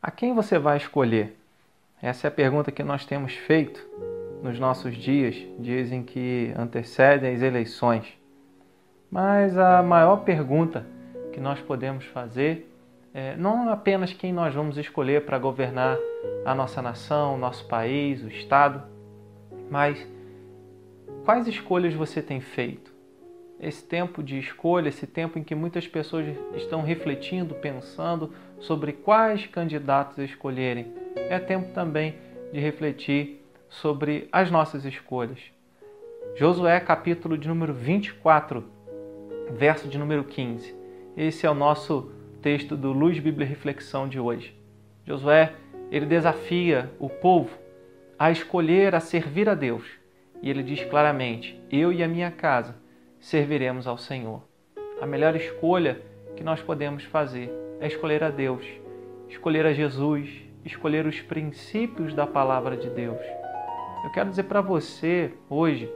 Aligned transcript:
A 0.00 0.12
quem 0.12 0.32
você 0.32 0.60
vai 0.60 0.76
escolher? 0.76 1.36
Essa 2.00 2.26
é 2.26 2.28
a 2.28 2.32
pergunta 2.32 2.70
que 2.70 2.84
nós 2.84 3.04
temos 3.04 3.34
feito 3.34 3.84
nos 4.40 4.56
nossos 4.56 4.96
dias, 4.96 5.34
dias 5.58 5.90
em 5.90 6.04
que 6.04 6.52
antecedem 6.56 7.34
as 7.34 7.42
eleições. 7.42 8.06
Mas 9.10 9.58
a 9.58 9.82
maior 9.82 10.18
pergunta 10.18 10.86
que 11.32 11.40
nós 11.40 11.60
podemos 11.60 12.04
fazer 12.04 12.72
é 13.12 13.34
não 13.36 13.68
apenas 13.70 14.12
quem 14.12 14.32
nós 14.32 14.54
vamos 14.54 14.78
escolher 14.78 15.24
para 15.24 15.36
governar 15.36 15.98
a 16.44 16.54
nossa 16.54 16.80
nação, 16.80 17.34
o 17.34 17.38
nosso 17.38 17.66
país, 17.66 18.22
o 18.22 18.28
Estado, 18.28 18.84
mas 19.68 20.06
quais 21.24 21.48
escolhas 21.48 21.92
você 21.92 22.22
tem 22.22 22.40
feito? 22.40 22.96
esse 23.60 23.84
tempo 23.84 24.22
de 24.22 24.38
escolha, 24.38 24.88
esse 24.88 25.06
tempo 25.06 25.38
em 25.38 25.42
que 25.42 25.54
muitas 25.54 25.86
pessoas 25.86 26.26
estão 26.54 26.82
refletindo, 26.82 27.54
pensando 27.54 28.32
sobre 28.60 28.92
quais 28.92 29.46
candidatos 29.46 30.18
escolherem. 30.18 30.92
É 31.14 31.38
tempo 31.38 31.72
também 31.72 32.14
de 32.52 32.60
refletir 32.60 33.44
sobre 33.68 34.28
as 34.32 34.50
nossas 34.50 34.84
escolhas. 34.84 35.38
Josué, 36.36 36.78
capítulo 36.80 37.36
de 37.36 37.48
número 37.48 37.72
24, 37.72 38.64
verso 39.52 39.88
de 39.88 39.98
número 39.98 40.24
15. 40.24 40.74
Esse 41.16 41.46
é 41.46 41.50
o 41.50 41.54
nosso 41.54 42.12
texto 42.40 42.76
do 42.76 42.92
Luz 42.92 43.18
Bíblia 43.18 43.46
Reflexão 43.46 44.08
de 44.08 44.20
hoje. 44.20 44.54
Josué, 45.04 45.54
ele 45.90 46.06
desafia 46.06 46.90
o 46.98 47.08
povo 47.08 47.50
a 48.18 48.30
escolher, 48.30 48.94
a 48.94 49.00
servir 49.00 49.48
a 49.48 49.54
Deus. 49.54 49.84
E 50.42 50.50
ele 50.50 50.62
diz 50.62 50.84
claramente: 50.84 51.60
Eu 51.70 51.92
e 51.92 52.02
a 52.02 52.08
minha 52.08 52.30
casa 52.30 52.76
serviremos 53.18 53.86
ao 53.86 53.98
Senhor. 53.98 54.42
A 55.00 55.06
melhor 55.06 55.34
escolha 55.34 56.00
que 56.36 56.44
nós 56.44 56.60
podemos 56.60 57.04
fazer 57.04 57.50
é 57.80 57.86
escolher 57.86 58.24
a 58.24 58.30
Deus, 58.30 58.64
escolher 59.28 59.66
a 59.66 59.72
Jesus, 59.72 60.28
escolher 60.64 61.06
os 61.06 61.20
princípios 61.20 62.14
da 62.14 62.26
palavra 62.26 62.76
de 62.76 62.88
Deus. 62.90 63.20
Eu 64.04 64.10
quero 64.10 64.30
dizer 64.30 64.44
para 64.44 64.60
você 64.60 65.32
hoje 65.48 65.90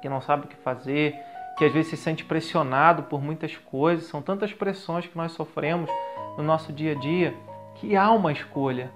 que 0.00 0.08
não 0.08 0.20
sabe 0.20 0.46
o 0.46 0.48
que 0.48 0.56
fazer, 0.56 1.14
que 1.58 1.64
às 1.64 1.72
vezes 1.72 1.90
se 1.90 1.96
sente 1.96 2.24
pressionado 2.24 3.04
por 3.04 3.22
muitas 3.22 3.56
coisas, 3.56 4.06
são 4.06 4.22
tantas 4.22 4.52
pressões 4.52 5.06
que 5.06 5.16
nós 5.16 5.32
sofremos 5.32 5.90
no 6.36 6.42
nosso 6.42 6.72
dia 6.72 6.92
a 6.92 6.94
dia, 6.94 7.34
que 7.74 7.96
há 7.96 8.10
uma 8.10 8.32
escolha. 8.32 8.90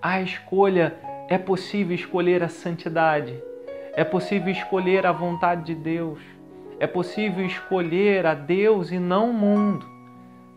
A 0.00 0.20
escolha 0.20 0.96
é 1.28 1.38
possível 1.38 1.94
escolher 1.94 2.42
a 2.42 2.48
santidade, 2.48 3.42
é 3.94 4.04
possível 4.04 4.52
escolher 4.52 5.06
a 5.06 5.12
vontade 5.12 5.64
de 5.64 5.74
Deus, 5.74 6.20
é 6.78 6.86
possível 6.86 7.46
escolher 7.46 8.26
a 8.26 8.34
Deus 8.34 8.90
e 8.90 8.98
não 8.98 9.30
o 9.30 9.34
mundo. 9.34 9.91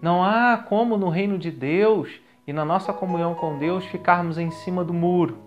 Não 0.06 0.24
há 0.24 0.56
como 0.56 0.98
no 0.98 1.10
reino 1.10 1.36
de 1.36 1.50
Deus 1.50 2.22
e 2.46 2.54
na 2.54 2.64
nossa 2.64 2.94
comunhão 2.94 3.34
com 3.34 3.58
Deus 3.58 3.84
ficarmos 3.86 4.38
em 4.38 4.52
cima 4.52 4.84
do 4.84 4.94
muro. 4.94 5.40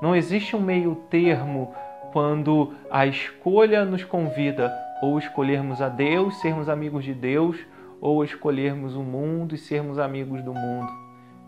Não 0.00 0.16
existe 0.16 0.56
um 0.56 0.62
meio 0.62 0.94
termo 1.10 1.74
quando 2.10 2.72
a 2.90 3.04
escolha 3.04 3.84
nos 3.84 4.02
convida 4.04 4.74
ou 5.02 5.18
escolhermos 5.18 5.82
a 5.82 5.90
Deus, 5.90 6.40
sermos 6.40 6.70
amigos 6.70 7.04
de 7.04 7.12
Deus, 7.12 7.58
ou 8.00 8.24
escolhermos 8.24 8.96
o 8.96 9.02
mundo 9.02 9.54
e 9.54 9.58
sermos 9.58 9.98
amigos 9.98 10.42
do 10.42 10.54
mundo. 10.54 10.90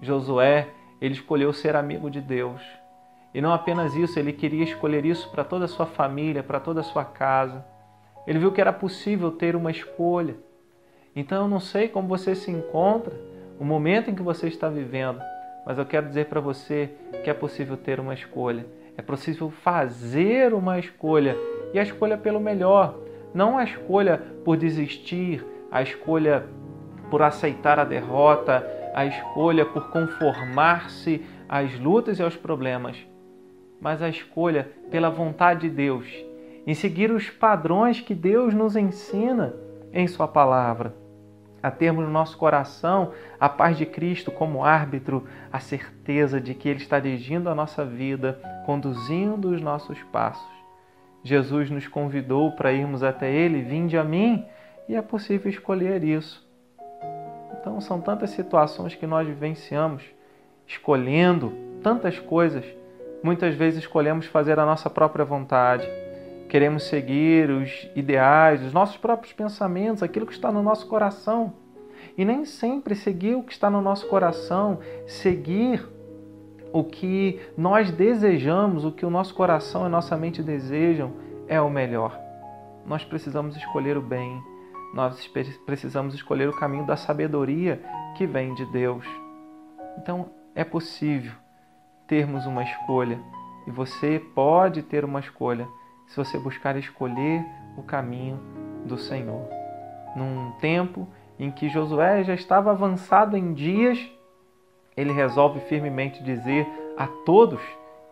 Josué, 0.03 0.69
ele 1.01 1.15
escolheu 1.15 1.55
ser 1.55 1.75
amigo 1.75 2.11
de 2.11 2.21
Deus. 2.21 2.61
E 3.33 3.41
não 3.41 3.55
apenas 3.55 3.95
isso, 3.95 4.19
ele 4.19 4.35
queria 4.35 4.65
escolher 4.65 5.07
isso 5.07 5.31
para 5.31 5.45
toda 5.45 5.65
a 5.65 5.69
sua 5.69 5.87
família, 5.87 6.43
para 6.43 6.61
toda 6.61 6.81
a 6.81 6.85
sua 6.85 7.07
casa. 7.07 7.65
Ele 8.27 8.39
viu 8.39 8.53
que 8.53 8.61
era 8.61 8.71
possível 8.71 9.31
ter 9.31 9.57
uma 9.57 9.71
escolha. 9.71 10.37
Então 11.15 11.43
eu 11.43 11.49
não 11.49 11.61
sei 11.61 11.89
como 11.89 12.09
você 12.09 12.35
se 12.35 12.51
encontra, 12.51 13.15
o 13.59 13.65
momento 13.65 14.11
em 14.11 14.15
que 14.15 14.23
você 14.23 14.49
está 14.49 14.69
vivendo, 14.69 15.21
mas 15.67 15.77
eu 15.77 15.85
quero 15.85 16.09
dizer 16.09 16.27
para 16.27 16.41
você 16.41 16.91
que 17.23 17.29
é 17.29 17.35
possível 17.35 17.77
ter 17.77 18.01
uma 18.01 18.15
escolha. 18.15 18.65
É 18.97 19.03
possível 19.03 19.51
fazer 19.51 20.55
uma 20.55 20.79
escolha 20.79 21.37
e 21.73 21.79
a 21.79 21.83
escolha 21.83 22.17
pelo 22.17 22.41
melhor, 22.41 22.97
não 23.35 23.59
a 23.59 23.65
escolha 23.65 24.19
por 24.45 24.57
desistir, 24.57 25.45
a 25.71 25.83
escolha 25.83 26.47
por 27.11 27.23
aceitar 27.23 27.79
a 27.79 27.85
derrota, 27.85 28.67
a 28.95 29.05
escolha 29.07 29.65
por 29.65 29.91
conformar-se 29.91 31.25
às 31.49 31.79
lutas 31.79 32.19
e 32.19 32.23
aos 32.23 32.37
problemas, 32.37 32.97
mas 33.81 34.03
a 34.03 34.09
escolha 34.09 34.69
pela 34.91 35.11
vontade 35.11 35.69
de 35.69 35.71
Deus 35.71 36.07
em 36.67 36.75
seguir 36.75 37.11
os 37.11 37.31
padrões 37.31 38.01
que 38.01 38.15
Deus 38.15 38.55
nos 38.55 38.77
ensina 38.77 39.55
em 39.93 40.07
Sua 40.07 40.29
palavra, 40.29 40.95
a 41.63 41.71
termos 41.71 42.05
no 42.05 42.11
nosso 42.11 42.37
coração 42.39 43.13
a 43.39 43.49
paz 43.49 43.77
de 43.77 43.85
Cristo 43.85 44.31
como 44.31 44.65
árbitro, 44.65 45.27
a 45.53 45.61
certeza 45.61 46.41
de 46.41 46.55
que 46.55 46.69
Ele 46.69 46.81
está 46.81 46.99
dirigindo 46.99 47.49
a 47.49 47.55
nossa 47.55 47.85
vida, 47.85 48.41
conduzindo 48.65 49.51
os 49.51 49.61
nossos 49.61 50.03
passos. 50.05 50.51
Jesus 51.23 51.71
nos 51.71 51.87
convidou 51.87 52.53
para 52.53 52.73
irmos 52.73 53.03
até 53.03 53.31
Ele, 53.31 53.63
vinde 53.63 53.99
a 53.99 54.05
mim, 54.05 54.47
e 54.89 54.97
é 54.97 55.03
possível 55.03 55.51
escolher 55.51 56.03
isso. 56.03 56.49
Então, 57.61 57.81
são 57.81 58.01
tantas 58.01 58.31
situações 58.31 58.95
que 58.95 59.07
nós 59.07 59.27
vivenciamos, 59.27 60.03
escolhendo 60.67 61.53
tantas 61.83 62.19
coisas. 62.19 62.65
Muitas 63.23 63.55
vezes 63.55 63.81
escolhemos 63.81 64.25
fazer 64.27 64.59
a 64.59 64.65
nossa 64.65 64.89
própria 64.89 65.27
vontade 65.27 65.87
queremos 66.51 66.83
seguir 66.83 67.49
os 67.49 67.89
ideais, 67.95 68.61
os 68.65 68.73
nossos 68.73 68.97
próprios 68.97 69.33
pensamentos, 69.33 70.03
aquilo 70.03 70.27
que 70.27 70.33
está 70.33 70.51
no 70.51 70.65
nosso 70.65 70.89
coração. 70.89 71.53
E 72.19 72.25
nem 72.25 72.45
sempre 72.45 72.97
seguir 72.97 73.37
o 73.37 73.43
que 73.45 73.53
está 73.53 73.71
no 73.71 73.81
nosso 73.81 74.09
coração, 74.09 74.81
seguir 75.07 75.89
o 76.73 76.83
que 76.83 77.41
nós 77.57 77.93
desejamos, 77.93 78.85
o 78.85 78.91
que 78.91 79.07
o 79.07 79.11
nosso 79.11 79.33
coração 79.33 79.87
e 79.87 79.89
nossa 79.89 80.17
mente 80.17 80.43
desejam, 80.43 81.13
é 81.47 81.61
o 81.61 81.71
melhor. 81.71 82.19
Nós 82.85 83.05
precisamos 83.05 83.57
escolher 83.57 83.97
o 83.97 84.03
bem, 84.03 84.43
nós 84.93 85.31
precisamos 85.65 86.15
escolher 86.15 86.49
o 86.49 86.57
caminho 86.57 86.85
da 86.85 86.97
sabedoria 86.97 87.81
que 88.17 88.27
vem 88.27 88.55
de 88.55 88.67
Deus. 88.73 89.07
Então 89.99 90.31
é 90.53 90.65
possível 90.65 91.33
termos 92.09 92.45
uma 92.45 92.65
escolha 92.65 93.21
e 93.69 93.71
você 93.71 94.21
pode 94.35 94.83
ter 94.83 95.05
uma 95.05 95.21
escolha 95.21 95.69
se 96.11 96.17
você 96.17 96.39
buscar 96.39 96.77
escolher 96.77 97.45
o 97.77 97.83
caminho 97.83 98.39
do 98.85 98.99
Senhor. 98.99 99.49
Num 100.17 100.51
tempo 100.61 101.09
em 101.39 101.51
que 101.53 101.69
Josué 101.69 102.25
já 102.25 102.35
estava 102.35 102.73
avançado 102.73 103.37
em 103.37 103.55
dias, 103.55 103.99
ele 104.97 105.13
resolve 105.13 105.61
firmemente 105.61 106.23
dizer 106.23 106.67
a 106.99 107.07
todos: 107.07 107.61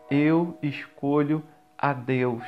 Eu 0.08 0.56
escolho 0.62 1.42
a 1.76 1.92
Deus. 1.92 2.44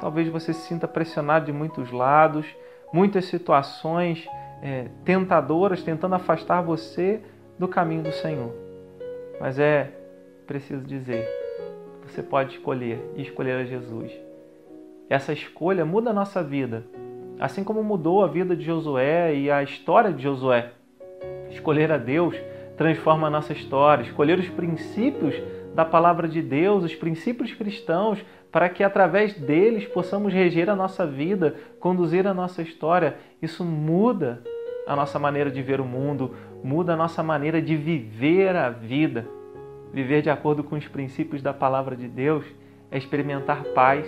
Talvez 0.00 0.28
você 0.28 0.52
se 0.52 0.66
sinta 0.66 0.88
pressionado 0.88 1.46
de 1.46 1.52
muitos 1.52 1.92
lados, 1.92 2.44
muitas 2.92 3.26
situações 3.26 4.26
é, 4.60 4.88
tentadoras 5.04 5.82
tentando 5.82 6.16
afastar 6.16 6.60
você 6.60 7.22
do 7.56 7.68
caminho 7.68 8.02
do 8.02 8.12
Senhor. 8.12 8.52
Mas 9.40 9.60
é 9.60 9.92
preciso 10.44 10.84
dizer: 10.84 11.24
você 12.04 12.20
pode 12.20 12.56
escolher 12.56 13.00
e 13.14 13.22
escolher 13.22 13.60
a 13.60 13.64
Jesus. 13.64 14.25
Essa 15.08 15.32
escolha 15.32 15.84
muda 15.84 16.10
a 16.10 16.12
nossa 16.12 16.42
vida, 16.42 16.84
assim 17.38 17.62
como 17.62 17.82
mudou 17.82 18.24
a 18.24 18.26
vida 18.26 18.56
de 18.56 18.64
Josué 18.64 19.36
e 19.36 19.48
a 19.48 19.62
história 19.62 20.12
de 20.12 20.20
Josué. 20.20 20.72
Escolher 21.48 21.92
a 21.92 21.96
Deus 21.96 22.34
transforma 22.76 23.28
a 23.28 23.30
nossa 23.30 23.52
história, 23.52 24.02
escolher 24.02 24.38
os 24.38 24.48
princípios 24.48 25.34
da 25.74 25.84
palavra 25.84 26.26
de 26.26 26.42
Deus, 26.42 26.82
os 26.82 26.94
princípios 26.94 27.52
cristãos, 27.52 28.24
para 28.50 28.68
que 28.68 28.82
através 28.82 29.34
deles 29.34 29.86
possamos 29.86 30.32
reger 30.32 30.68
a 30.68 30.74
nossa 30.74 31.06
vida, 31.06 31.54
conduzir 31.78 32.26
a 32.26 32.34
nossa 32.34 32.60
história. 32.60 33.16
Isso 33.40 33.64
muda 33.64 34.42
a 34.88 34.96
nossa 34.96 35.18
maneira 35.18 35.50
de 35.50 35.62
ver 35.62 35.80
o 35.80 35.84
mundo, 35.84 36.34
muda 36.64 36.94
a 36.94 36.96
nossa 36.96 37.22
maneira 37.22 37.62
de 37.62 37.76
viver 37.76 38.56
a 38.56 38.70
vida. 38.70 39.24
Viver 39.92 40.20
de 40.20 40.30
acordo 40.30 40.64
com 40.64 40.74
os 40.74 40.88
princípios 40.88 41.42
da 41.42 41.54
palavra 41.54 41.94
de 41.94 42.08
Deus 42.08 42.44
é 42.90 42.98
experimentar 42.98 43.62
paz, 43.74 44.06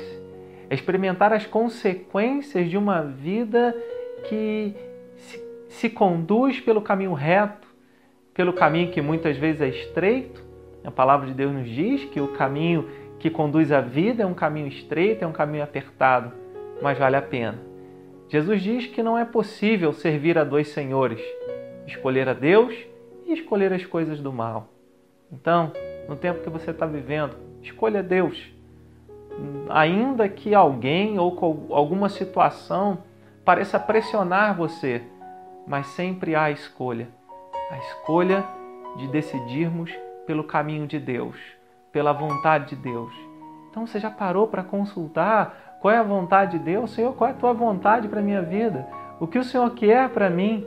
é 0.71 0.75
experimentar 0.75 1.33
as 1.33 1.47
consequências 1.47 2.69
de 2.69 2.77
uma 2.77 3.03
vida 3.03 3.75
que 4.29 4.75
se, 5.17 5.43
se 5.69 5.91
conduz 5.91 6.61
pelo 6.61 6.83
caminho 6.83 7.15
reto, 7.15 7.67
pelo 8.35 8.53
caminho 8.53 8.91
que 8.91 9.01
muitas 9.01 9.37
vezes 9.37 9.61
é 9.61 9.69
estreito. 9.69 10.45
A 10.85 10.91
palavra 10.91 11.27
de 11.27 11.35
Deus 11.35 11.53
nos 11.53 11.69
diz 11.69 12.05
que 12.05 12.21
o 12.21 12.29
caminho 12.29 12.89
que 13.19 13.31
conduz 13.31 13.73
à 13.73 13.81
vida 13.81 14.23
é 14.23 14.27
um 14.27 14.35
caminho 14.35 14.69
estreito, 14.69 15.25
é 15.25 15.27
um 15.27 15.33
caminho 15.33 15.65
apertado, 15.65 16.33
mas 16.81 16.99
vale 16.99 17.17
a 17.17 17.23
pena. 17.23 17.59
Jesus 18.29 18.63
diz 18.63 18.87
que 18.87 19.03
não 19.03 19.19
é 19.19 19.25
possível 19.25 19.93
servir 19.93 20.39
a 20.39 20.45
dois 20.45 20.69
senhores, 20.69 21.21
escolher 21.87 22.29
a 22.29 22.35
Deus 22.35 22.75
e 23.27 23.33
escolher 23.33 23.73
as 23.73 23.85
coisas 23.85 24.21
do 24.21 24.33
mal. 24.33 24.69
Então, 25.33 25.73
no 26.09 26.15
tempo 26.15 26.43
que 26.43 26.51
você 26.51 26.71
está 26.71 26.87
vivendo, 26.87 27.37
escolha 27.63 28.03
Deus 28.03 28.58
ainda 29.69 30.29
que 30.29 30.55
alguém 30.55 31.19
ou 31.19 31.69
alguma 31.71 32.09
situação 32.09 32.99
pareça 33.45 33.79
pressionar 33.79 34.57
você, 34.57 35.03
mas 35.67 35.87
sempre 35.89 36.35
há 36.35 36.45
a 36.45 36.51
escolha 36.51 37.09
a 37.71 37.79
escolha 37.79 38.45
de 38.97 39.07
decidirmos 39.09 39.93
pelo 40.27 40.45
caminho 40.45 40.87
de 40.87 40.99
Deus, 40.99 41.37
pela 41.93 42.13
vontade 42.13 42.75
de 42.75 42.77
Deus. 42.77 43.13
Então 43.71 43.87
você 43.87 44.01
já 44.01 44.11
parou 44.11 44.49
para 44.49 44.63
consultar 44.63 45.79
qual 45.81 45.93
é 45.93 45.99
a 45.99 46.03
vontade 46.03 46.59
de 46.59 46.65
Deus? 46.65 46.91
Senhor, 46.91 47.15
qual 47.15 47.29
é 47.29 47.33
a 47.33 47.37
tua 47.37 47.53
vontade 47.53 48.09
para 48.09 48.21
a 48.21 48.23
minha 48.23 48.43
vida? 48.43 48.87
O 49.21 49.27
que 49.27 49.39
o 49.39 49.45
Senhor 49.45 49.71
quer 49.75 50.09
para 50.09 50.31
mim? 50.31 50.67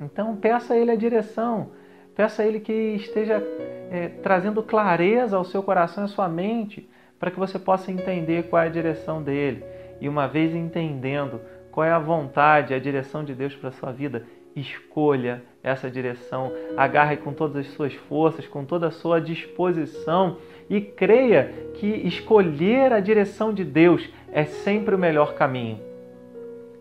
Então 0.00 0.36
peça 0.36 0.74
a 0.74 0.76
Ele 0.76 0.90
a 0.90 0.96
direção, 0.96 1.70
peça 2.14 2.42
a 2.42 2.46
Ele 2.46 2.60
que 2.60 2.72
esteja 2.72 3.42
é, 3.90 4.08
trazendo 4.22 4.62
clareza 4.62 5.36
ao 5.36 5.44
seu 5.44 5.62
coração 5.62 6.04
e 6.04 6.06
à 6.06 6.08
sua 6.08 6.28
mente 6.28 6.88
para 7.26 7.32
que 7.32 7.40
você 7.40 7.58
possa 7.58 7.90
entender 7.90 8.44
qual 8.44 8.62
é 8.62 8.66
a 8.66 8.70
direção 8.70 9.20
dele. 9.20 9.64
E 10.00 10.08
uma 10.08 10.28
vez 10.28 10.54
entendendo 10.54 11.40
qual 11.72 11.84
é 11.84 11.90
a 11.90 11.98
vontade, 11.98 12.72
a 12.72 12.78
direção 12.78 13.24
de 13.24 13.34
Deus 13.34 13.52
para 13.52 13.70
a 13.70 13.72
sua 13.72 13.90
vida, 13.90 14.22
escolha 14.54 15.42
essa 15.60 15.90
direção, 15.90 16.52
agarre 16.76 17.16
com 17.16 17.32
todas 17.32 17.66
as 17.66 17.72
suas 17.72 17.92
forças, 17.94 18.46
com 18.46 18.64
toda 18.64 18.86
a 18.86 18.90
sua 18.92 19.20
disposição 19.20 20.36
e 20.70 20.80
creia 20.80 21.52
que 21.74 21.88
escolher 21.88 22.92
a 22.92 23.00
direção 23.00 23.52
de 23.52 23.64
Deus 23.64 24.08
é 24.30 24.44
sempre 24.44 24.94
o 24.94 24.98
melhor 24.98 25.34
caminho. 25.34 25.80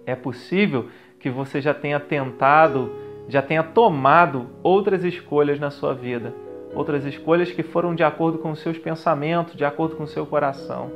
É 0.06 0.14
possível 0.14 0.90
que 1.20 1.28
você 1.32 1.60
já 1.60 1.74
tenha 1.74 2.00
tentado, 2.00 2.92
já 3.28 3.42
tenha 3.42 3.64
tomado 3.64 4.48
outras 4.62 5.04
escolhas 5.04 5.60
na 5.60 5.72
sua 5.72 5.96
vida, 5.96 6.36
outras 6.76 7.06
escolhas 7.06 7.52
que 7.52 7.64
foram 7.64 7.96
de 7.96 8.04
acordo 8.04 8.38
com 8.38 8.54
seus 8.54 8.78
pensamentos, 8.78 9.56
de 9.56 9.64
acordo 9.64 9.96
com 9.96 10.06
seu 10.06 10.26
coração, 10.26 10.92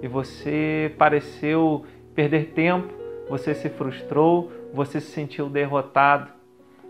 e 0.00 0.06
você 0.06 0.92
pareceu 0.96 1.84
perder 2.14 2.52
tempo, 2.54 2.94
você 3.28 3.54
se 3.54 3.68
frustrou, 3.68 4.52
você 4.72 5.00
se 5.00 5.10
sentiu 5.10 5.48
derrotado, 5.48 6.28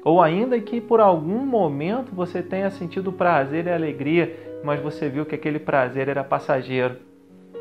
ou 0.05 0.23
ainda 0.23 0.61
que 0.61 0.81
por 0.81 1.01
algum 1.01 1.45
momento 1.45 2.15
você 2.15 2.43
tenha 2.43 2.71
sentido 2.71 3.11
prazer 3.11 3.67
e 3.67 3.71
alegria, 3.71 4.61
mas 4.63 4.81
você 4.81 5.09
viu 5.09 5.25
que 5.27 5.35
aquele 5.35 5.59
prazer 5.59 6.09
era 6.09 6.23
passageiro. 6.23 6.97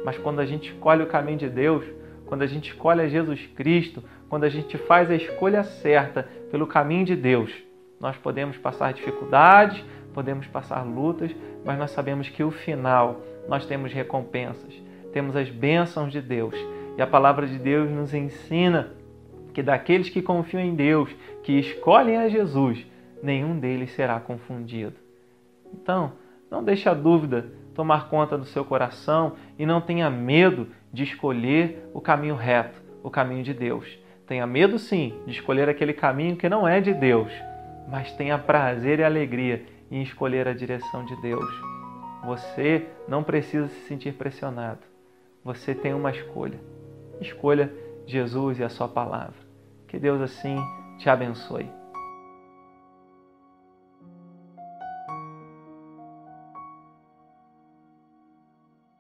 Mas 0.04 0.18
quando 0.18 0.40
a 0.40 0.46
gente 0.46 0.72
escolhe 0.72 1.02
o 1.02 1.08
caminho 1.08 1.40
de 1.40 1.50
Deus, 1.50 1.84
quando 2.26 2.44
a 2.44 2.48
gente 2.48 2.72
escolhe 2.72 3.02
a 3.02 3.08
Jesus 3.08 3.48
Cristo, 3.56 4.04
quando 4.30 4.44
a 4.44 4.50
gente 4.50 4.78
faz 4.78 5.10
a 5.10 5.16
escolha 5.16 5.64
certa 5.64 6.28
pelo 6.52 6.68
caminho 6.68 7.06
de 7.06 7.16
Deus, 7.16 7.52
nós 8.00 8.16
podemos 8.18 8.58
passar 8.58 8.94
dificuldades, 8.94 9.84
podemos 10.16 10.48
passar 10.48 10.82
lutas, 10.84 11.36
mas 11.66 11.78
nós 11.78 11.92
sabemos 11.92 12.30
que 12.30 12.42
o 12.42 12.50
final 12.50 13.20
nós 13.50 13.66
temos 13.66 13.92
recompensas, 13.92 14.74
temos 15.12 15.36
as 15.36 15.50
bênçãos 15.50 16.12
de 16.12 16.22
Deus. 16.22 16.56
E 16.98 17.02
a 17.02 17.06
palavra 17.06 17.46
de 17.46 17.60
Deus 17.60 17.92
nos 17.92 18.14
ensina 18.14 18.94
que 19.54 19.62
daqueles 19.62 20.10
que 20.10 20.22
confiam 20.22 20.64
em 20.64 20.74
Deus, 20.74 21.14
que 21.44 21.60
escolhem 21.60 22.18
a 22.18 22.30
Jesus, 22.30 22.88
nenhum 23.22 23.60
deles 23.60 23.92
será 23.92 24.18
confundido. 24.22 24.96
Então, 25.74 26.14
não 26.50 26.64
deixe 26.64 26.88
a 26.88 26.94
dúvida 26.94 27.52
tomar 27.74 28.08
conta 28.10 28.38
do 28.38 28.46
seu 28.46 28.64
coração 28.64 29.34
e 29.60 29.66
não 29.66 29.82
tenha 29.82 30.10
medo 30.10 30.70
de 30.94 31.04
escolher 31.04 31.90
o 31.94 32.00
caminho 32.00 32.36
reto, 32.36 32.82
o 33.04 33.10
caminho 33.10 33.44
de 33.44 33.54
Deus. 33.54 34.00
Tenha 34.26 34.48
medo 34.48 34.80
sim 34.80 35.14
de 35.26 35.34
escolher 35.34 35.68
aquele 35.68 35.94
caminho 35.94 36.38
que 36.38 36.48
não 36.48 36.66
é 36.66 36.80
de 36.80 36.94
Deus, 36.94 37.32
mas 37.90 38.14
tenha 38.14 38.38
prazer 38.38 39.00
e 39.00 39.04
alegria 39.04 39.75
em 39.96 40.02
escolher 40.02 40.46
a 40.46 40.54
direção 40.54 41.06
de 41.06 41.16
Deus. 41.22 41.50
Você 42.26 42.86
não 43.08 43.24
precisa 43.24 43.70
se 43.70 43.88
sentir 43.88 44.14
pressionado. 44.14 44.82
Você 45.42 45.74
tem 45.74 45.94
uma 45.94 46.12
escolha. 46.12 46.60
Escolha 47.22 47.74
Jesus 48.06 48.60
e 48.60 48.64
a 48.64 48.68
sua 48.68 48.90
palavra. 48.90 49.36
Que 49.88 49.98
Deus 49.98 50.20
assim 50.20 50.58
te 50.98 51.10
abençoe. 51.10 51.70